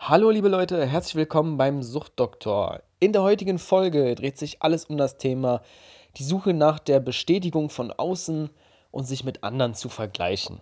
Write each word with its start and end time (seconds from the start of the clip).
Hallo 0.00 0.30
liebe 0.30 0.48
Leute, 0.48 0.86
herzlich 0.86 1.16
willkommen 1.16 1.56
beim 1.56 1.82
Suchtdoktor. 1.82 2.80
In 3.00 3.12
der 3.12 3.22
heutigen 3.22 3.58
Folge 3.58 4.14
dreht 4.14 4.38
sich 4.38 4.62
alles 4.62 4.84
um 4.84 4.96
das 4.96 5.18
Thema 5.18 5.60
die 6.16 6.22
Suche 6.22 6.54
nach 6.54 6.78
der 6.78 7.00
Bestätigung 7.00 7.68
von 7.68 7.92
außen 7.92 8.48
und 8.92 9.04
sich 9.04 9.24
mit 9.24 9.42
anderen 9.42 9.74
zu 9.74 9.88
vergleichen. 9.88 10.60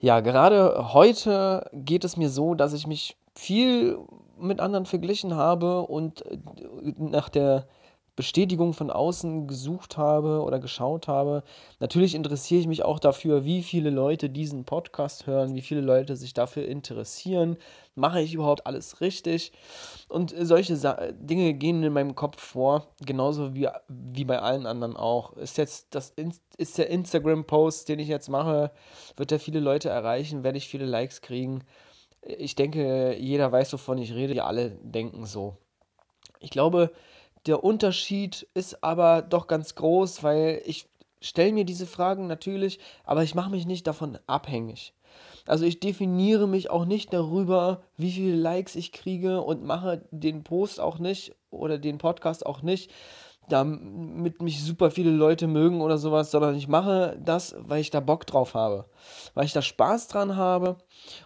Ja, 0.00 0.20
gerade 0.20 0.92
heute 0.92 1.70
geht 1.72 2.04
es 2.04 2.18
mir 2.18 2.28
so, 2.28 2.54
dass 2.54 2.74
ich 2.74 2.86
mich 2.86 3.16
viel 3.34 3.98
mit 4.38 4.60
anderen 4.60 4.84
verglichen 4.84 5.34
habe 5.34 5.82
und 5.82 6.24
äh, 6.26 6.36
nach 6.98 7.30
der 7.30 7.66
Bestätigung 8.22 8.72
von 8.72 8.92
außen 8.92 9.48
gesucht 9.48 9.96
habe 9.96 10.42
oder 10.42 10.60
geschaut 10.60 11.08
habe. 11.08 11.42
Natürlich 11.80 12.14
interessiere 12.14 12.60
ich 12.60 12.68
mich 12.68 12.84
auch 12.84 13.00
dafür, 13.00 13.44
wie 13.44 13.64
viele 13.64 13.90
Leute 13.90 14.30
diesen 14.30 14.64
Podcast 14.64 15.26
hören, 15.26 15.56
wie 15.56 15.60
viele 15.60 15.80
Leute 15.80 16.14
sich 16.14 16.32
dafür 16.32 16.64
interessieren. 16.64 17.56
Mache 17.96 18.20
ich 18.20 18.34
überhaupt 18.34 18.64
alles 18.64 19.00
richtig? 19.00 19.50
Und 20.08 20.32
solche 20.38 20.76
Sa 20.76 21.10
Dinge 21.10 21.52
gehen 21.54 21.82
in 21.82 21.92
meinem 21.92 22.14
Kopf 22.14 22.40
vor, 22.40 22.86
genauso 23.04 23.56
wie, 23.56 23.68
wie 23.88 24.24
bei 24.24 24.38
allen 24.38 24.66
anderen 24.66 24.96
auch. 24.96 25.32
Ist 25.32 25.58
jetzt 25.58 25.92
das 25.92 26.14
ist 26.58 26.78
der 26.78 26.90
Instagram-Post, 26.90 27.88
den 27.88 27.98
ich 27.98 28.06
jetzt 28.06 28.28
mache, 28.28 28.70
wird 29.16 29.32
er 29.32 29.40
viele 29.40 29.58
Leute 29.58 29.88
erreichen, 29.88 30.44
werde 30.44 30.58
ich 30.58 30.68
viele 30.68 30.86
Likes 30.86 31.22
kriegen. 31.22 31.64
Ich 32.24 32.54
denke, 32.54 33.16
jeder 33.18 33.50
weiß, 33.50 33.72
wovon 33.72 33.98
ich 33.98 34.14
rede. 34.14 34.34
Wir 34.34 34.46
alle 34.46 34.70
denken 34.70 35.26
so. 35.26 35.56
Ich 36.38 36.50
glaube, 36.50 36.92
der 37.46 37.64
Unterschied 37.64 38.46
ist 38.54 38.84
aber 38.84 39.22
doch 39.22 39.46
ganz 39.46 39.74
groß, 39.74 40.22
weil 40.22 40.62
ich 40.64 40.86
stelle 41.20 41.52
mir 41.52 41.64
diese 41.64 41.86
Fragen 41.86 42.26
natürlich, 42.26 42.78
aber 43.04 43.22
ich 43.22 43.34
mache 43.34 43.50
mich 43.50 43.66
nicht 43.66 43.86
davon 43.86 44.18
abhängig. 44.26 44.94
Also 45.46 45.64
ich 45.64 45.80
definiere 45.80 46.46
mich 46.46 46.70
auch 46.70 46.84
nicht 46.84 47.12
darüber, 47.12 47.82
wie 47.96 48.12
viele 48.12 48.36
Likes 48.36 48.76
ich 48.76 48.92
kriege 48.92 49.42
und 49.42 49.64
mache 49.64 50.06
den 50.10 50.44
Post 50.44 50.80
auch 50.80 50.98
nicht 50.98 51.34
oder 51.50 51.78
den 51.78 51.98
Podcast 51.98 52.46
auch 52.46 52.62
nicht, 52.62 52.90
damit 53.48 54.40
mich 54.40 54.62
super 54.62 54.90
viele 54.90 55.10
Leute 55.10 55.48
mögen 55.48 55.80
oder 55.80 55.98
sowas, 55.98 56.30
sondern 56.30 56.54
ich 56.54 56.68
mache 56.68 57.18
das, 57.22 57.56
weil 57.58 57.80
ich 57.80 57.90
da 57.90 58.00
Bock 58.00 58.24
drauf 58.26 58.54
habe, 58.54 58.86
weil 59.34 59.44
ich 59.44 59.52
da 59.52 59.62
Spaß 59.62 60.08
dran 60.08 60.36
habe 60.36 60.76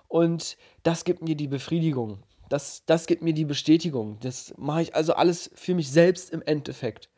und 0.09 0.57
das 0.83 1.05
gibt 1.05 1.23
mir 1.23 1.37
die 1.37 1.49
Befriedigung. 1.49 2.23
Das, 2.49 2.85
das 2.87 3.07
gibt 3.07 3.23
mir 3.23 3.35
die 3.35 3.45
Bestätigung. 3.45 4.19
Das 4.21 4.55
mache 4.57 4.83
ich 4.83 4.95
also 4.95 5.15
alles 5.15 5.51
für 5.55 5.75
mich 5.75 5.91
selbst 5.91 6.31
im 6.31 6.43
Endeffekt. 6.43 7.11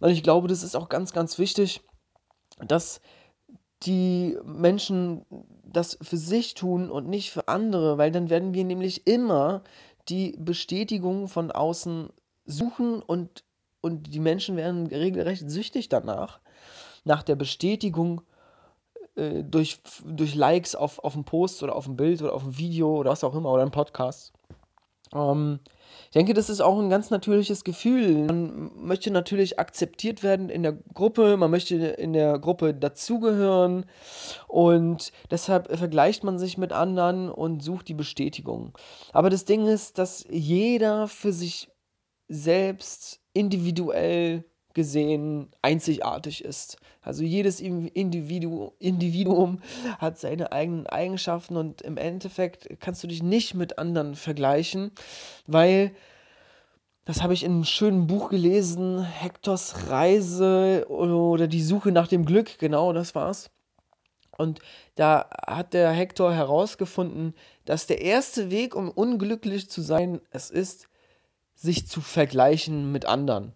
Und 0.00 0.10
ich 0.10 0.22
glaube, 0.22 0.48
das 0.48 0.62
ist 0.62 0.76
auch 0.76 0.88
ganz, 0.88 1.12
ganz 1.12 1.38
wichtig, 1.38 1.82
dass 2.66 3.00
die 3.82 4.36
Menschen 4.44 5.24
das 5.64 5.98
für 6.02 6.16
sich 6.16 6.54
tun 6.54 6.90
und 6.90 7.08
nicht 7.08 7.30
für 7.30 7.48
andere, 7.48 7.98
weil 7.98 8.10
dann 8.10 8.30
werden 8.30 8.54
wir 8.54 8.64
nämlich 8.64 9.06
immer 9.06 9.62
die 10.08 10.36
Bestätigung 10.38 11.28
von 11.28 11.50
außen 11.50 12.10
suchen 12.44 13.02
und, 13.02 13.44
und 13.80 14.12
die 14.12 14.20
Menschen 14.20 14.56
werden 14.56 14.86
regelrecht 14.86 15.48
süchtig 15.48 15.88
danach, 15.88 16.40
nach 17.04 17.22
der 17.22 17.36
Bestätigung 17.36 18.22
äh, 19.14 19.44
durch, 19.44 19.80
durch 20.04 20.34
Likes 20.34 20.74
auf, 20.74 20.98
auf 20.98 21.14
einen 21.14 21.24
Post 21.24 21.62
oder 21.62 21.74
auf 21.76 21.86
ein 21.86 21.96
Bild 21.96 22.20
oder 22.22 22.34
auf 22.34 22.44
ein 22.44 22.58
Video 22.58 22.96
oder 22.96 23.10
was 23.10 23.24
auch 23.24 23.34
immer 23.34 23.50
oder 23.50 23.62
ein 23.62 23.70
Podcast. 23.70 24.32
Ähm, 25.14 25.60
ich 26.06 26.10
denke, 26.12 26.34
das 26.34 26.50
ist 26.50 26.60
auch 26.60 26.78
ein 26.78 26.90
ganz 26.90 27.10
natürliches 27.10 27.64
Gefühl. 27.64 28.26
Man 28.26 28.70
möchte 28.76 29.10
natürlich 29.10 29.58
akzeptiert 29.58 30.22
werden 30.22 30.48
in 30.48 30.62
der 30.62 30.72
Gruppe, 30.72 31.36
man 31.36 31.50
möchte 31.50 31.76
in 31.76 32.12
der 32.12 32.38
Gruppe 32.38 32.74
dazugehören 32.74 33.86
und 34.48 35.12
deshalb 35.30 35.76
vergleicht 35.76 36.24
man 36.24 36.38
sich 36.38 36.58
mit 36.58 36.72
anderen 36.72 37.30
und 37.30 37.62
sucht 37.62 37.88
die 37.88 37.94
Bestätigung. 37.94 38.76
Aber 39.12 39.30
das 39.30 39.44
Ding 39.44 39.66
ist, 39.66 39.98
dass 39.98 40.24
jeder 40.28 41.08
für 41.08 41.32
sich 41.32 41.68
selbst 42.28 43.20
individuell 43.32 44.44
gesehen 44.80 45.50
einzigartig 45.60 46.42
ist. 46.42 46.78
Also 47.02 47.22
jedes 47.22 47.60
Individu 47.60 48.72
Individuum 48.78 49.60
hat 49.98 50.18
seine 50.18 50.52
eigenen 50.52 50.86
Eigenschaften 50.86 51.56
und 51.56 51.82
im 51.82 51.98
Endeffekt 51.98 52.68
kannst 52.80 53.02
du 53.02 53.06
dich 53.06 53.22
nicht 53.22 53.54
mit 53.54 53.78
anderen 53.78 54.14
vergleichen, 54.14 54.92
weil 55.46 55.92
das 57.04 57.22
habe 57.22 57.34
ich 57.34 57.44
in 57.44 57.52
einem 57.52 57.64
schönen 57.64 58.06
Buch 58.06 58.30
gelesen, 58.30 59.02
Hektors 59.02 59.90
Reise 59.90 60.86
oder 60.88 61.46
die 61.46 61.62
Suche 61.62 61.92
nach 61.92 62.08
dem 62.08 62.24
Glück, 62.24 62.58
genau 62.58 62.94
das 62.94 63.14
war's. 63.14 63.50
Und 64.38 64.60
da 64.94 65.28
hat 65.46 65.74
der 65.74 65.90
Hektor 65.90 66.32
herausgefunden, 66.32 67.34
dass 67.66 67.86
der 67.86 68.00
erste 68.00 68.50
Weg, 68.50 68.74
um 68.74 68.90
unglücklich 68.90 69.68
zu 69.68 69.82
sein, 69.82 70.22
es 70.30 70.48
ist, 70.48 70.88
sich 71.54 71.86
zu 71.86 72.00
vergleichen 72.00 72.90
mit 72.90 73.04
anderen 73.04 73.52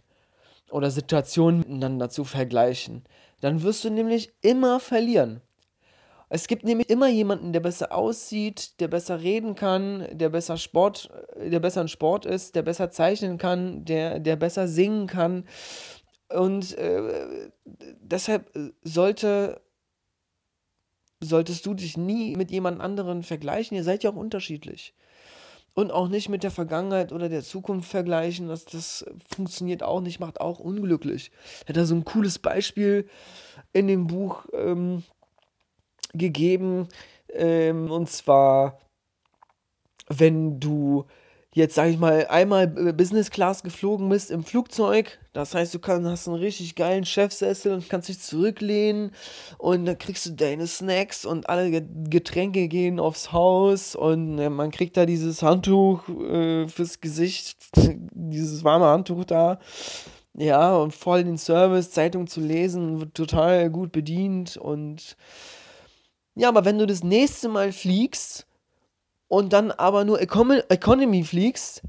oder 0.75 0.91
Situationen 0.91 1.61
miteinander 1.61 2.11
zu 2.11 2.25
vergleichen. 2.25 3.05
Dann 3.41 3.63
wirst 3.63 3.85
du 3.85 3.91
nämlich 3.91 4.33
immer 4.41 4.81
verlieren. 4.81 5.41
Es 6.29 6.49
gibt 6.49 6.65
nämlich 6.65 6.91
immer 6.91 7.07
jemanden, 7.07 7.53
der 7.53 7.61
besser 7.61 7.95
aussieht, 7.95 8.81
der 8.81 8.89
besser 8.89 9.23
reden 9.23 9.55
kann, 9.55 10.05
der 10.11 10.31
besser 10.31 10.57
Sport, 10.57 11.11
der 11.37 11.61
besser 11.61 11.83
in 11.83 11.89
Sport 11.89 12.27
ist, 12.27 12.57
der 12.57 12.63
besser 12.63 12.91
zeichnen 12.91 13.39
kann, 13.39 13.85
der, 13.85 14.19
der 14.19 14.35
besser 14.35 14.67
singen 14.67 15.07
kann. 15.07 15.45
Und 16.29 16.77
äh, 16.77 17.51
deshalb 18.01 18.51
sollte, 18.83 19.61
solltest 21.21 21.67
du 21.67 21.75
dich 21.75 21.97
nie 21.97 22.35
mit 22.35 22.51
jemand 22.51 22.81
anderen 22.81 23.23
vergleichen. 23.23 23.77
Ihr 23.77 23.85
seid 23.85 24.03
ja 24.03 24.11
auch 24.11 24.17
unterschiedlich 24.17 24.93
und 25.75 25.91
auch 25.91 26.09
nicht 26.09 26.29
mit 26.29 26.43
der 26.43 26.51
Vergangenheit 26.51 27.13
oder 27.13 27.29
der 27.29 27.43
Zukunft 27.43 27.91
vergleichen. 27.91 28.49
Das, 28.49 28.65
das 28.65 29.05
funktioniert 29.35 29.83
auch 29.83 30.01
nicht, 30.01 30.21
macht 30.21 30.41
auch 30.41 30.61
unglücklich. 30.61 31.31
Hat 31.69 31.77
da 31.77 31.85
so 31.85 31.95
ein 31.95 32.05
cooles 32.05 32.39
Beispiel 32.39 33.09
in 33.73 33.89
dem 33.89 34.07
Buch 34.07 34.47
ähm, 34.53 35.03
gegeben. 36.13 36.89
Ähm, 37.29 37.91
und 37.91 38.09
zwar, 38.09 38.79
wenn 40.09 40.61
du 40.61 41.07
jetzt, 41.55 41.77
sag 41.77 41.89
ich 41.89 41.99
mal, 41.99 42.27
einmal 42.27 42.67
Business 42.67 43.31
Class 43.31 43.63
geflogen 43.63 44.09
bist 44.09 44.31
im 44.31 44.43
Flugzeug, 44.43 45.19
das 45.33 45.55
heißt, 45.55 45.73
du 45.73 45.79
kann, 45.79 46.07
hast 46.07 46.27
einen 46.29 46.37
richtig 46.37 46.75
geilen 46.75 47.05
Chefsessel 47.05 47.73
und 47.73 47.89
kannst 47.89 48.09
dich 48.09 48.21
zurücklehnen 48.21 49.13
und 49.59 49.87
dann 49.87 49.97
kriegst 49.97 50.27
du 50.27 50.31
deine 50.33 50.67
Snacks 50.67 51.25
und 51.25 51.49
alle 51.49 51.83
Getränke 52.11 52.67
gehen 52.67 52.99
aufs 52.99 53.33
Haus 53.33 53.95
und 53.95 54.39
äh, 54.39 54.51
man 54.51 54.73
kriegt 54.73 54.97
da 54.97 55.07
dieses 55.07 55.43
Handtuch 55.43 56.09
äh, 56.09 56.67
fürs 56.67 57.01
Gesicht, 57.01 57.57
dieses 58.13 58.65
warme 58.65 58.87
Handtuch 58.87 59.25
da. 59.25 59.61
Ja, 60.37 60.77
und 60.77 60.93
voll 60.93 61.23
den 61.23 61.39
Service, 61.39 61.93
Zeitung 61.93 62.27
zu 62.27 62.41
lesen, 62.41 62.99
wird 62.99 63.15
total 63.15 63.71
gut 63.71 63.93
bedient 63.93 64.57
und 64.57 65.17
ja, 66.35 66.49
aber 66.49 66.65
wenn 66.65 66.79
du 66.79 66.87
das 66.87 67.05
nächste 67.05 67.49
Mal 67.49 67.71
fliegst, 67.71 68.45
und 69.35 69.53
dann 69.53 69.73
aber 69.73 70.05
nur 70.05 70.21
Econ 70.21 70.63
Economy 70.69 71.25
fliegst, 71.25 71.83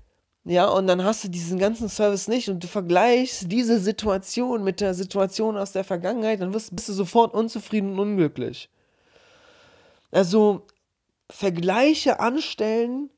ja, 0.46 0.68
und 0.68 0.88
dann 0.88 1.04
hast 1.04 1.24
du 1.24 1.28
diesen 1.28 1.60
ganzen 1.60 1.90
Service 1.90 2.28
nicht 2.28 2.50
und 2.50 2.64
du 2.64 2.68
vergleichst 2.68 3.52
diese 3.52 3.80
Situation 3.80 4.64
mit 4.64 4.82
der 4.82 4.96
Situation 4.96 5.56
aus 5.56 5.72
der 5.72 5.84
Vergangenheit, 5.84 6.42
dann 6.42 6.54
wirst, 6.54 6.76
bist 6.76 6.90
du 6.90 6.94
sofort 6.94 7.34
unzufrieden 7.36 7.94
und 7.94 8.00
unglücklich. 8.00 8.70
Also 10.12 10.66
Vergleiche 11.30 12.20
anstellen 12.20 13.12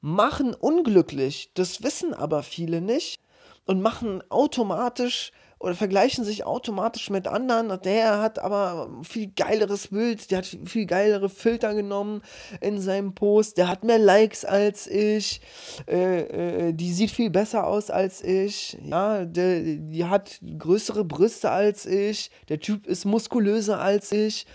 machen 0.00 0.54
unglücklich, 0.54 1.50
das 1.54 1.82
wissen 1.82 2.14
aber 2.14 2.44
viele 2.44 2.80
nicht 2.80 3.20
und 3.66 3.80
machen 3.80 4.22
automatisch 4.28 5.32
oder 5.64 5.74
vergleichen 5.74 6.24
sich 6.24 6.44
automatisch 6.44 7.08
mit 7.08 7.26
anderen. 7.26 7.80
Der 7.82 8.20
hat 8.20 8.38
aber 8.38 8.90
viel 9.02 9.32
geileres 9.34 9.88
Bild, 9.88 10.30
der 10.30 10.38
hat 10.38 10.46
viel 10.46 10.84
geilere 10.84 11.30
Filter 11.30 11.74
genommen 11.74 12.22
in 12.60 12.80
seinem 12.80 13.14
Post, 13.14 13.56
der 13.56 13.68
hat 13.68 13.82
mehr 13.82 13.98
Likes 13.98 14.44
als 14.44 14.86
ich, 14.86 15.40
äh, 15.88 16.68
äh, 16.68 16.72
die 16.74 16.92
sieht 16.92 17.10
viel 17.10 17.30
besser 17.30 17.66
aus 17.66 17.90
als 17.90 18.22
ich, 18.22 18.76
ja, 18.84 19.24
der, 19.24 19.60
die 19.62 20.04
hat 20.04 20.38
größere 20.58 21.04
Brüste 21.04 21.50
als 21.50 21.86
ich, 21.86 22.30
der 22.50 22.60
Typ 22.60 22.86
ist 22.86 23.06
muskulöser 23.06 23.80
als 23.80 24.12
ich. 24.12 24.46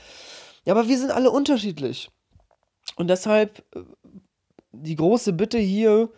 Ja, 0.66 0.74
aber 0.74 0.88
wir 0.88 0.98
sind 1.00 1.12
alle 1.12 1.32
unterschiedlich. 1.32 2.12
Und 2.96 3.08
deshalb 3.10 3.64
äh, 3.76 3.82
die 4.72 4.96
große 4.96 5.34
Bitte 5.34 5.58
hier, 5.58 6.12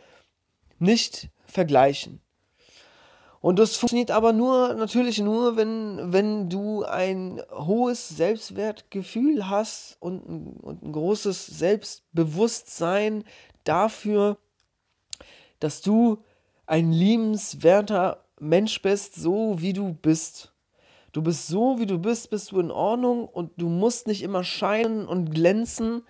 nicht 0.79 1.29
vergleichen. 1.45 2.21
Und 3.41 3.57
das 3.57 3.75
funktioniert 3.75 4.11
aber 4.11 4.33
nur, 4.33 4.75
natürlich 4.75 5.19
nur, 5.19 5.57
wenn, 5.57 6.13
wenn 6.13 6.47
du 6.47 6.83
ein 6.83 7.41
hohes 7.51 8.07
Selbstwertgefühl 8.09 9.49
hast 9.49 9.97
und 9.99 10.29
ein, 10.29 10.47
und 10.61 10.83
ein 10.83 10.91
großes 10.91 11.47
Selbstbewusstsein 11.47 13.23
dafür, 13.63 14.37
dass 15.59 15.81
du 15.81 16.23
ein 16.67 16.91
liebenswerter 16.91 18.23
Mensch 18.39 18.79
bist, 18.83 19.15
so 19.15 19.59
wie 19.59 19.73
du 19.73 19.93
bist. 19.93 20.53
Du 21.11 21.23
bist 21.23 21.47
so, 21.47 21.79
wie 21.79 21.87
du 21.87 21.97
bist, 21.97 22.29
bist 22.29 22.51
du 22.51 22.59
in 22.59 22.71
Ordnung 22.71 23.27
und 23.27 23.51
du 23.57 23.69
musst 23.69 24.05
nicht 24.05 24.21
immer 24.21 24.43
scheinen 24.43 25.07
und 25.07 25.31
glänzen. 25.31 26.03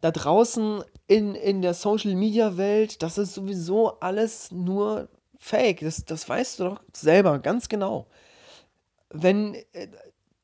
da 0.00 0.12
draußen 0.12 0.84
in, 1.08 1.34
in 1.34 1.60
der 1.60 1.74
Social-Media-Welt, 1.74 3.02
das 3.02 3.18
ist 3.18 3.34
sowieso 3.34 3.98
alles 4.00 4.52
nur 4.52 5.08
Fake. 5.38 5.80
Das, 5.80 6.04
das 6.04 6.28
weißt 6.28 6.60
du 6.60 6.64
doch 6.64 6.80
selber 6.92 7.38
ganz 7.38 7.68
genau. 7.68 8.06
Wenn, 9.10 9.54
äh, 9.72 9.88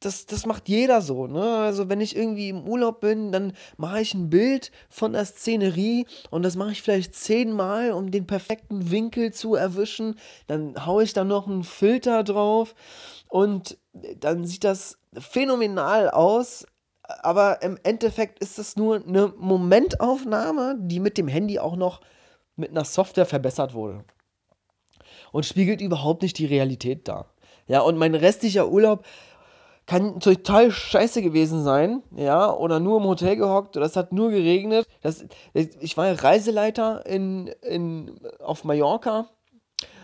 das, 0.05 0.27
das 0.27 0.47
macht 0.47 0.69
jeder 0.69 1.00
so. 1.00 1.27
Ne? 1.27 1.43
Also 1.43 1.89
wenn 1.89 2.00
ich 2.00 2.17
irgendwie 2.17 2.49
im 2.49 2.67
Urlaub 2.67 3.00
bin, 3.00 3.33
dann 3.33 3.53
mache 3.77 4.00
ich 4.00 4.15
ein 4.15 4.31
Bild 4.31 4.73
von 4.89 5.12
der 5.12 5.25
Szenerie 5.25 6.06
und 6.31 6.43
das 6.43 6.56
mache 6.56 6.73
ich 6.73 6.83
vielleicht 6.83 7.15
zehnmal, 7.15 7.93
um 7.93 8.11
den 8.11 8.27
perfekten 8.27 8.91
Winkel 8.91 9.33
zu 9.33 9.55
erwischen. 9.55 10.17
Dann 10.47 10.87
haue 10.87 11.05
ich 11.05 11.12
da 11.12 11.25
noch 11.25 11.47
einen 11.47 11.65
Filter 11.65 12.25
drauf 12.25 12.75
und 13.29 13.79
dann 14.19 14.45
sieht 14.45 14.65
das 14.65 14.99
phänomenal 15.19 16.11
aus. 16.11 16.67
Aber 17.23 17.62
im 17.62 17.79
Endeffekt 17.83 18.38
ist 18.38 18.59
es 18.59 18.77
nur 18.77 19.05
eine 19.06 19.33
Momentaufnahme, 19.37 20.77
die 20.79 21.00
mit 21.00 21.19
dem 21.19 21.29
Handy 21.29 21.59
auch 21.59 21.77
noch 21.77 22.00
mit 22.56 22.71
einer 22.71 22.85
Software 22.85 23.27
verbessert 23.27 23.75
wurde. 23.75 24.05
Und 25.32 25.46
spiegelt 25.46 25.81
überhaupt 25.81 26.23
nicht 26.23 26.38
die 26.38 26.46
Realität 26.46 27.08
dar. 27.08 27.26
Ja, 27.67 27.81
und 27.81 27.99
mein 27.99 28.14
restlicher 28.14 28.69
Urlaub 28.69 29.05
kann 29.87 30.20
total 30.20 30.70
scheiße 30.70 31.23
gewesen 31.23 31.64
sein, 31.64 32.02
ja, 32.14 32.52
oder 32.52 32.81
nur 32.81 33.00
im 33.00 33.06
Hotel 33.06 33.37
gehockt 33.37 33.76
oder 33.76 33.87
es 33.87 33.96
hat 33.96 34.12
nur 34.12 34.31
geregnet. 34.31 34.87
Das, 35.00 35.25
ich 35.55 35.96
war 35.96 36.23
Reiseleiter 36.23 37.05
in, 37.06 37.49
in, 37.62 38.20
auf 38.38 38.64
Mallorca 38.64 39.29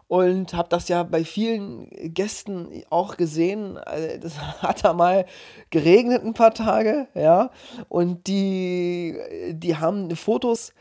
und 0.09 0.55
habe 0.55 0.69
das 0.69 0.89
ja 0.89 1.05
bei 1.05 1.25
vielen 1.25 1.89
Gästen 2.13 2.83
auch 2.91 3.17
gesehen. 3.17 3.77
Also, 3.77 4.19
das 4.19 4.39
hat 4.63 4.85
da 4.85 4.93
mal 4.93 5.27
geregnet 5.71 6.25
ein 6.25 6.35
paar 6.35 6.55
Tage, 6.55 7.07
ja, 7.15 7.51
und 7.89 8.27
die, 8.27 9.17
die 9.53 9.77
haben 9.77 10.15
Fotos 10.17 10.73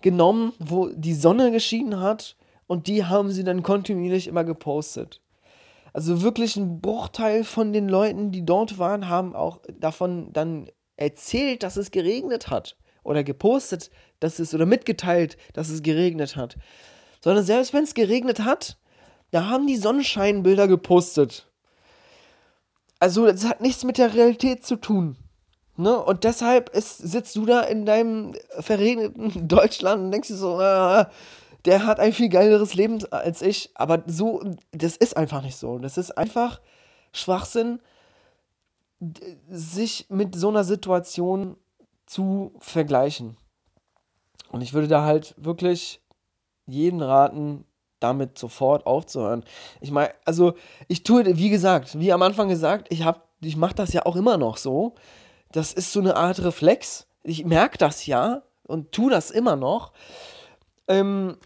genommen, 0.00 0.52
wo 0.58 0.88
die 0.88 1.14
Sonne 1.14 1.50
geschienen 1.50 2.00
hat 2.00 2.36
und 2.66 2.86
die 2.86 3.04
haben 3.04 3.30
sie 3.30 3.44
dann 3.44 3.62
kontinuierlich 3.62 4.26
immer 4.26 4.44
gepostet. 4.44 5.20
Also 5.92 6.22
wirklich 6.22 6.56
ein 6.56 6.80
Bruchteil 6.80 7.44
von 7.44 7.72
den 7.72 7.88
Leuten, 7.88 8.30
die 8.30 8.44
dort 8.44 8.78
waren, 8.78 9.08
haben 9.08 9.34
auch 9.34 9.60
davon 9.78 10.32
dann 10.32 10.68
erzählt, 10.96 11.62
dass 11.62 11.76
es 11.76 11.90
geregnet 11.90 12.50
hat. 12.50 12.76
Oder 13.02 13.22
gepostet, 13.22 13.90
dass 14.20 14.38
es, 14.38 14.52
oder 14.52 14.66
mitgeteilt, 14.66 15.36
dass 15.52 15.68
es 15.68 15.82
geregnet 15.82 16.36
hat. 16.36 16.56
Sondern 17.22 17.44
selbst 17.44 17.72
wenn 17.72 17.84
es 17.84 17.94
geregnet 17.94 18.40
hat, 18.40 18.78
da 19.30 19.46
haben 19.46 19.66
die 19.66 19.76
Sonnenscheinbilder 19.76 20.68
gepostet. 20.68 21.50
Also, 22.98 23.26
das 23.26 23.44
hat 23.44 23.60
nichts 23.60 23.84
mit 23.84 23.98
der 23.98 24.14
Realität 24.14 24.64
zu 24.64 24.76
tun. 24.76 25.16
Ne? 25.76 25.98
Und 25.98 26.24
deshalb 26.24 26.70
ist, 26.70 26.98
sitzt 26.98 27.36
du 27.36 27.44
da 27.44 27.60
in 27.60 27.84
deinem 27.84 28.34
verregneten 28.60 29.48
Deutschland 29.48 30.04
und 30.04 30.10
denkst 30.10 30.28
dir 30.28 30.36
so, 30.36 30.60
äh, 30.60 31.04
der 31.66 31.84
hat 31.84 32.00
ein 32.00 32.12
viel 32.12 32.28
geileres 32.28 32.74
Leben 32.74 33.04
als 33.10 33.42
ich. 33.42 33.70
Aber 33.74 34.02
so, 34.06 34.42
das 34.72 34.96
ist 34.96 35.16
einfach 35.16 35.42
nicht 35.42 35.56
so. 35.56 35.78
Das 35.78 35.98
ist 35.98 36.16
einfach 36.16 36.60
Schwachsinn, 37.12 37.80
sich 39.48 40.06
mit 40.08 40.34
so 40.34 40.48
einer 40.48 40.64
Situation 40.64 41.56
zu 42.06 42.54
vergleichen. 42.60 43.36
Und 44.50 44.62
ich 44.62 44.72
würde 44.72 44.88
da 44.88 45.04
halt 45.04 45.34
wirklich 45.36 46.00
jeden 46.66 47.02
raten, 47.02 47.64
damit 48.00 48.38
sofort 48.38 48.86
aufzuhören. 48.86 49.44
Ich 49.80 49.90
meine, 49.90 50.12
also 50.24 50.54
ich 50.88 51.02
tue, 51.02 51.36
wie 51.36 51.50
gesagt, 51.50 51.98
wie 51.98 52.12
am 52.12 52.22
Anfang 52.22 52.48
gesagt, 52.48 52.86
ich 52.90 53.04
habe, 53.04 53.20
ich 53.40 53.56
mache 53.56 53.74
das 53.74 53.92
ja 53.92 54.06
auch 54.06 54.16
immer 54.16 54.36
noch 54.36 54.56
so. 54.56 54.94
Das 55.52 55.72
ist 55.72 55.92
so 55.92 56.00
eine 56.00 56.16
Art 56.16 56.42
Reflex. 56.42 57.06
Ich 57.22 57.44
merke 57.44 57.78
das 57.78 58.06
ja 58.06 58.42
und 58.64 58.92
tue 58.92 59.10
das 59.10 59.30
immer 59.30 59.56
noch. 59.56 59.92
Ähm, 60.88 61.36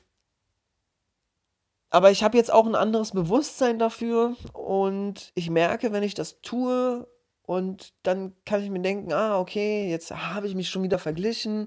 aber 1.90 2.10
ich 2.10 2.22
habe 2.22 2.37
jetzt 2.37 2.52
auch 2.52 2.66
ein 2.66 2.76
anderes 2.76 3.10
Bewusstsein 3.10 3.78
dafür 3.78 4.37
und 4.52 5.32
ich 5.34 5.50
merke, 5.50 5.92
wenn 5.92 6.04
ich 6.04 6.14
das 6.14 6.40
tue 6.40 7.06
und 7.42 7.92
dann 8.04 8.32
kann 8.44 8.62
ich 8.62 8.70
mir 8.70 8.81
denken, 8.81 9.12
ah, 9.12 9.40
okay, 9.40 9.90
jetzt 9.90 10.12
habe 10.12 10.46
ich 10.46 10.54
mich 10.54 10.69
schon 10.69 10.84
wieder 10.84 11.00
verglichen, 11.00 11.66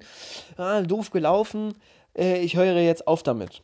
ah, 0.56 0.82
doof 0.82 1.12
gelaufen, 1.12 1.74
äh, 2.18 2.40
ich 2.40 2.56
höre 2.56 2.80
jetzt 2.80 3.06
auf 3.06 3.22
damit. 3.22 3.64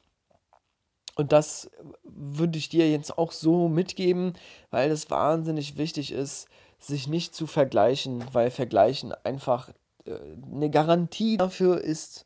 Und 1.16 1.32
das 1.32 1.70
würde 2.04 2.58
ich 2.58 2.70
dir 2.70 2.90
jetzt 2.90 3.18
auch 3.18 3.32
so 3.32 3.68
mitgeben, 3.70 4.34
weil 4.70 4.92
es 4.92 5.10
wahnsinnig 5.10 5.78
wichtig 5.78 6.12
ist, 6.12 6.48
sich 6.78 7.08
nicht 7.08 7.36
zu 7.36 7.48
vergleichen, 7.48 8.24
weil 8.34 8.52
Vergleichen 8.52 9.14
einfach 9.24 9.70
äh, 10.06 10.14
eine 10.52 10.70
Garantie 10.70 11.38
dafür 11.38 11.82
ist, 11.82 12.26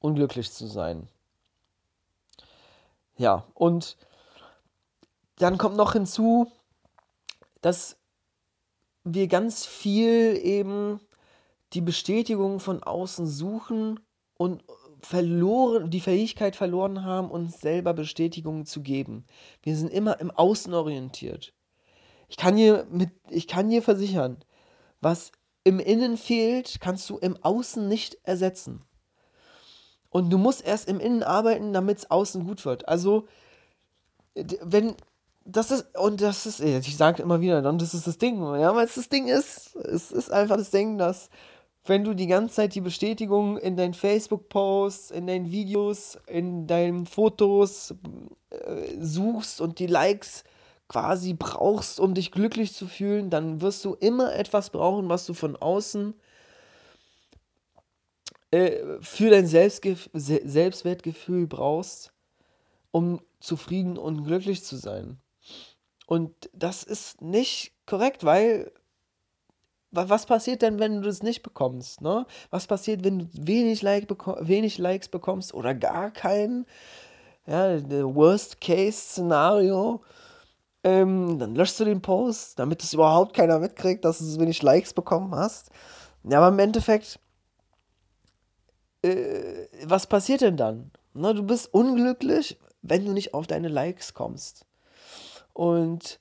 unglücklich 0.00 0.52
zu 0.52 0.66
sein. 0.66 1.08
Ja, 3.18 3.44
und 3.54 3.96
dann 5.36 5.58
kommt 5.58 5.76
noch 5.76 5.92
hinzu, 5.92 6.50
dass 7.60 7.96
wir 9.04 9.26
ganz 9.26 9.66
viel 9.66 10.38
eben 10.42 11.00
die 11.72 11.80
Bestätigung 11.80 12.60
von 12.60 12.82
außen 12.82 13.26
suchen 13.26 14.00
und 14.38 14.64
verloren, 15.02 15.90
die 15.90 16.00
Fähigkeit 16.00 16.56
verloren 16.56 17.04
haben, 17.04 17.30
uns 17.30 17.60
selber 17.60 17.92
Bestätigungen 17.92 18.66
zu 18.66 18.82
geben. 18.82 19.26
Wir 19.62 19.76
sind 19.76 19.92
immer 19.92 20.20
im 20.20 20.30
Außen 20.30 20.72
orientiert. 20.72 21.52
Ich 22.28 22.36
kann 22.36 22.56
dir 22.56 22.86
mit, 22.90 23.10
ich 23.30 23.48
kann 23.48 23.68
dir 23.68 23.82
versichern, 23.82 24.38
was 25.00 25.32
im 25.64 25.80
Innen 25.80 26.16
fehlt, 26.16 26.78
kannst 26.80 27.08
du 27.10 27.18
im 27.18 27.36
Außen 27.42 27.88
nicht 27.88 28.18
ersetzen. 28.22 28.84
Und 30.10 30.30
du 30.30 30.38
musst 30.38 30.64
erst 30.66 30.88
im 30.88 31.00
Innen 31.00 31.22
arbeiten, 31.22 31.72
damit 31.72 31.98
es 31.98 32.10
außen 32.10 32.46
gut 32.46 32.64
wird. 32.64 32.88
Also, 32.88 33.26
wenn, 34.34 34.94
das 35.44 35.70
ist, 35.70 35.98
und 35.98 36.20
das 36.20 36.46
ist, 36.46 36.60
ich 36.60 36.96
sage 36.96 37.22
immer 37.22 37.40
wieder, 37.40 37.66
und 37.68 37.80
das 37.82 37.94
ist 37.94 38.06
das 38.06 38.18
Ding, 38.18 38.40
ja, 38.40 38.74
weil 38.74 38.86
es 38.86 38.94
das 38.94 39.08
Ding 39.08 39.28
ist, 39.28 39.76
es 39.76 40.12
ist 40.12 40.30
einfach 40.30 40.56
das 40.56 40.70
Ding, 40.70 40.98
dass, 40.98 41.30
wenn 41.84 42.04
du 42.04 42.14
die 42.14 42.26
ganze 42.26 42.56
Zeit 42.56 42.74
die 42.74 42.80
Bestätigung 42.80 43.56
in 43.58 43.76
deinen 43.76 43.94
Facebook-Posts, 43.94 45.10
in 45.10 45.26
deinen 45.26 45.50
Videos, 45.50 46.18
in 46.26 46.66
deinen 46.66 47.06
Fotos 47.06 47.94
äh, 48.50 49.00
suchst 49.00 49.60
und 49.60 49.78
die 49.78 49.86
Likes 49.86 50.44
quasi 50.88 51.34
brauchst, 51.34 52.00
um 52.00 52.14
dich 52.14 52.30
glücklich 52.30 52.74
zu 52.74 52.86
fühlen, 52.86 53.30
dann 53.30 53.60
wirst 53.60 53.84
du 53.84 53.94
immer 53.94 54.34
etwas 54.34 54.70
brauchen, 54.70 55.08
was 55.08 55.26
du 55.26 55.34
von 55.34 55.56
außen 55.56 56.14
äh, 58.50 59.00
für 59.00 59.30
dein 59.30 59.46
Selbstgef 59.46 60.10
Selbstwertgefühl 60.12 61.46
brauchst, 61.46 62.12
um 62.90 63.20
zufrieden 63.40 63.98
und 63.98 64.24
glücklich 64.24 64.64
zu 64.64 64.76
sein. 64.76 65.18
Und 66.06 66.50
das 66.52 66.82
ist 66.82 67.20
nicht 67.20 67.72
korrekt, 67.86 68.24
weil 68.24 68.72
was 69.90 70.26
passiert 70.26 70.62
denn, 70.62 70.78
wenn 70.78 70.96
du 70.96 71.02
das 71.02 71.22
nicht 71.22 71.42
bekommst? 71.42 72.02
Ne? 72.02 72.26
Was 72.50 72.66
passiert, 72.66 73.04
wenn 73.04 73.20
du 73.20 73.28
wenig, 73.32 73.80
like 73.82 74.08
wenig 74.46 74.78
Likes 74.78 75.08
bekommst 75.08 75.54
oder 75.54 75.74
gar 75.74 76.10
keinen? 76.10 76.66
Ja, 77.46 77.80
Worst-Case-Szenario. 77.80 80.02
Ähm, 80.84 81.38
dann 81.38 81.54
löschst 81.54 81.80
du 81.80 81.84
den 81.84 82.02
Post, 82.02 82.58
damit 82.58 82.82
es 82.82 82.92
überhaupt 82.92 83.34
keiner 83.34 83.58
mitkriegt, 83.58 84.04
dass 84.04 84.18
du 84.18 84.38
wenig 84.38 84.62
Likes 84.62 84.92
bekommen 84.92 85.34
hast. 85.34 85.70
Ja, 86.24 86.38
aber 86.38 86.48
im 86.48 86.58
Endeffekt 86.58 87.18
äh, 89.02 89.66
was 89.84 90.06
passiert 90.06 90.40
denn 90.40 90.56
dann? 90.56 90.90
Na, 91.14 91.32
du 91.32 91.42
bist 91.42 91.72
unglücklich, 91.72 92.58
wenn 92.82 93.04
du 93.04 93.12
nicht 93.12 93.34
auf 93.34 93.46
deine 93.46 93.68
Likes 93.68 94.14
kommst. 94.14 94.66
Und 95.52 96.20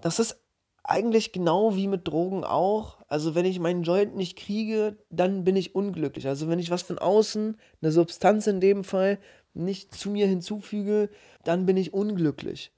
das 0.00 0.18
ist 0.18 0.38
eigentlich 0.84 1.32
genau 1.32 1.74
wie 1.74 1.88
mit 1.88 2.06
Drogen 2.06 2.44
auch. 2.44 2.98
Also 3.08 3.34
wenn 3.34 3.44
ich 3.44 3.58
meinen 3.58 3.82
Joint 3.82 4.14
nicht 4.16 4.38
kriege, 4.38 4.96
dann 5.10 5.44
bin 5.44 5.56
ich 5.56 5.74
unglücklich. 5.74 6.28
Also 6.28 6.48
wenn 6.48 6.58
ich 6.58 6.70
was 6.70 6.82
von 6.82 6.98
außen, 6.98 7.58
eine 7.82 7.92
Substanz 7.92 8.46
in 8.46 8.60
dem 8.60 8.84
Fall, 8.84 9.18
nicht 9.54 9.94
zu 9.94 10.10
mir 10.10 10.26
hinzufüge, 10.26 11.10
dann 11.44 11.66
bin 11.66 11.76
ich 11.76 11.92
unglücklich. 11.92 12.72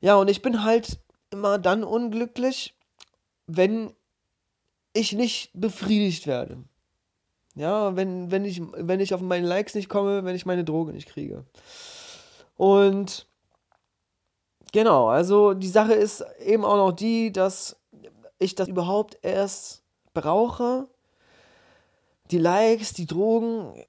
Ja, 0.00 0.16
und 0.16 0.30
ich 0.30 0.42
bin 0.42 0.62
halt 0.62 1.00
immer 1.30 1.58
dann 1.58 1.84
unglücklich, 1.84 2.74
wenn 3.46 3.92
ich 4.92 5.12
nicht 5.12 5.50
befriedigt 5.54 6.26
werde. 6.26 6.64
Ja, 7.60 7.94
wenn, 7.94 8.30
wenn, 8.30 8.46
ich, 8.46 8.62
wenn 8.72 9.00
ich 9.00 9.12
auf 9.12 9.20
meine 9.20 9.46
Likes 9.46 9.74
nicht 9.74 9.90
komme, 9.90 10.24
wenn 10.24 10.34
ich 10.34 10.46
meine 10.46 10.64
Droge 10.64 10.94
nicht 10.94 11.10
kriege. 11.10 11.44
Und 12.56 13.26
genau, 14.72 15.08
also 15.08 15.52
die 15.52 15.68
Sache 15.68 15.92
ist 15.92 16.24
eben 16.42 16.64
auch 16.64 16.78
noch 16.78 16.92
die, 16.92 17.30
dass 17.30 17.76
ich 18.38 18.54
das 18.54 18.66
überhaupt 18.66 19.18
erst 19.20 19.82
brauche. 20.14 20.88
Die 22.30 22.38
Likes, 22.38 22.94
die 22.94 23.04
Drogen, 23.04 23.84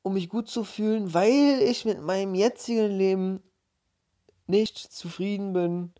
um 0.00 0.14
mich 0.14 0.30
gut 0.30 0.48
zu 0.48 0.64
fühlen, 0.64 1.12
weil 1.12 1.60
ich 1.60 1.84
mit 1.84 2.00
meinem 2.00 2.34
jetzigen 2.34 2.90
Leben 2.90 3.42
nicht 4.46 4.78
zufrieden 4.78 5.52
bin. 5.52 5.92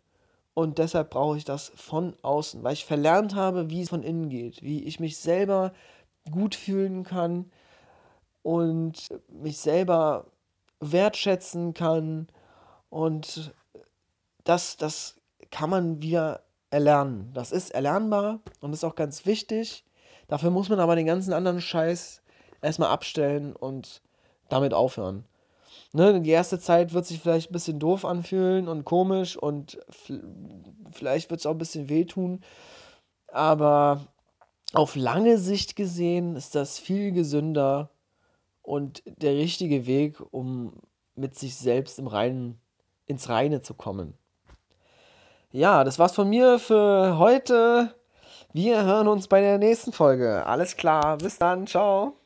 Und 0.55 0.79
deshalb 0.79 1.11
brauche 1.11 1.37
ich 1.37 1.45
das 1.45 1.71
von 1.75 2.15
außen, 2.23 2.63
weil 2.63 2.73
ich 2.73 2.83
verlernt 2.83 3.35
habe, 3.35 3.69
wie 3.69 3.81
es 3.81 3.89
von 3.89 4.01
innen 4.01 4.29
geht, 4.29 4.63
wie 4.63 4.83
ich 4.85 4.99
mich 4.99 5.17
selber 5.17 5.71
gut 6.29 6.55
fühlen 6.55 7.03
kann 7.03 7.51
und 8.43 9.09
mich 9.29 9.57
selber 9.57 10.25
wertschätzen 10.79 11.73
kann. 11.73 12.27
Und 12.89 13.53
das, 14.43 14.77
das 14.77 15.15
kann 15.49 15.69
man 15.69 16.01
wieder 16.01 16.43
erlernen. 16.69 17.31
Das 17.33 17.51
ist 17.51 17.71
erlernbar 17.71 18.39
und 18.59 18.73
ist 18.73 18.83
auch 18.83 18.95
ganz 18.95 19.25
wichtig. 19.25 19.85
Dafür 20.27 20.49
muss 20.49 20.69
man 20.69 20.79
aber 20.79 20.95
den 20.95 21.05
ganzen 21.05 21.33
anderen 21.33 21.61
Scheiß 21.61 22.21
erstmal 22.61 22.89
abstellen 22.89 23.55
und 23.55 24.01
damit 24.49 24.73
aufhören. 24.73 25.25
Ne, 25.93 26.21
die 26.21 26.29
erste 26.29 26.59
Zeit 26.59 26.93
wird 26.93 27.05
sich 27.05 27.19
vielleicht 27.19 27.49
ein 27.49 27.53
bisschen 27.53 27.79
doof 27.79 28.05
anfühlen 28.05 28.69
und 28.69 28.85
komisch 28.85 29.35
und 29.35 29.77
vielleicht 30.91 31.29
wird 31.29 31.41
es 31.41 31.45
auch 31.45 31.51
ein 31.51 31.57
bisschen 31.57 31.89
wehtun. 31.89 32.41
Aber 33.27 34.07
auf 34.73 34.95
lange 34.95 35.37
Sicht 35.37 35.75
gesehen 35.75 36.35
ist 36.35 36.55
das 36.55 36.79
viel 36.79 37.11
gesünder 37.11 37.89
und 38.61 39.03
der 39.05 39.33
richtige 39.33 39.85
Weg, 39.85 40.21
um 40.31 40.73
mit 41.15 41.37
sich 41.37 41.55
selbst 41.55 41.99
im 41.99 42.07
Reinen, 42.07 42.59
ins 43.05 43.29
Reine 43.29 43.61
zu 43.61 43.73
kommen. 43.73 44.13
Ja, 45.51 45.83
das 45.83 45.99
war's 45.99 46.15
von 46.15 46.29
mir 46.29 46.59
für 46.59 47.17
heute. 47.17 47.93
Wir 48.53 48.83
hören 48.83 49.07
uns 49.07 49.27
bei 49.27 49.41
der 49.41 49.57
nächsten 49.57 49.91
Folge. 49.91 50.45
Alles 50.45 50.77
klar, 50.77 51.17
bis 51.17 51.37
dann, 51.37 51.67
ciao. 51.67 52.20